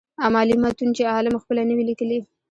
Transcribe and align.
امالي 0.27 0.55
متون 0.63 0.89
چي 0.95 1.03
عالم 1.13 1.35
خپله 1.43 1.61
نه 1.69 1.73
وي 1.77 1.83
ليکلي. 1.89 2.19